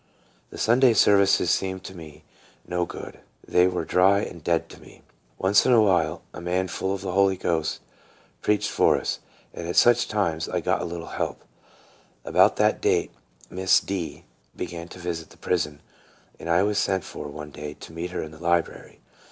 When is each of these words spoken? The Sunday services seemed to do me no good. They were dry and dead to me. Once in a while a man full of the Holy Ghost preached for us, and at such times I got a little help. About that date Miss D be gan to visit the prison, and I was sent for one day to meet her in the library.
The 0.49 0.57
Sunday 0.57 0.95
services 0.95 1.51
seemed 1.51 1.83
to 1.83 1.91
do 1.91 1.97
me 1.99 2.23
no 2.67 2.87
good. 2.87 3.19
They 3.47 3.67
were 3.67 3.85
dry 3.85 4.21
and 4.21 4.43
dead 4.43 4.67
to 4.69 4.81
me. 4.81 5.03
Once 5.37 5.63
in 5.63 5.73
a 5.73 5.81
while 5.83 6.23
a 6.33 6.41
man 6.41 6.69
full 6.69 6.91
of 6.95 7.01
the 7.01 7.11
Holy 7.11 7.37
Ghost 7.37 7.81
preached 8.41 8.71
for 8.71 8.97
us, 8.97 9.19
and 9.53 9.67
at 9.67 9.75
such 9.75 10.07
times 10.07 10.49
I 10.49 10.59
got 10.59 10.81
a 10.81 10.85
little 10.85 11.05
help. 11.19 11.43
About 12.25 12.55
that 12.55 12.81
date 12.81 13.11
Miss 13.51 13.79
D 13.79 14.23
be 14.55 14.65
gan 14.65 14.87
to 14.87 14.97
visit 14.97 15.29
the 15.29 15.37
prison, 15.37 15.81
and 16.39 16.49
I 16.49 16.63
was 16.63 16.79
sent 16.79 17.03
for 17.03 17.27
one 17.27 17.51
day 17.51 17.75
to 17.75 17.93
meet 17.93 18.09
her 18.09 18.23
in 18.23 18.31
the 18.31 18.41
library. 18.41 19.01